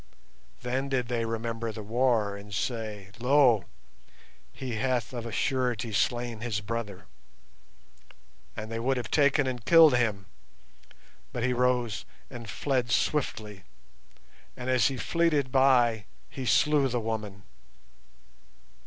Then 0.63 0.89
did 0.89 1.09
they 1.09 1.25
remember 1.25 1.71
the 1.71 1.83
war 1.83 2.35
and 2.35 2.51
say, 2.51 3.11
'Lo! 3.19 3.65
he 4.51 4.77
hath 4.77 5.13
of 5.13 5.27
a 5.27 5.31
surety 5.31 5.93
slain 5.93 6.39
his 6.39 6.59
brother,' 6.59 7.05
and 8.57 8.71
they 8.71 8.79
would 8.79 8.97
have 8.97 9.11
taken 9.11 9.45
and 9.45 9.63
killed 9.63 9.95
him, 9.95 10.25
but 11.31 11.43
he 11.43 11.53
rose 11.53 12.03
and 12.31 12.49
fled 12.49 12.89
swiftly, 12.89 13.63
and 14.57 14.71
as 14.71 14.87
he 14.87 14.97
fleeted 14.97 15.51
by 15.51 16.05
he 16.31 16.47
slew 16.47 16.87
the 16.87 16.99
woman. 16.99 17.43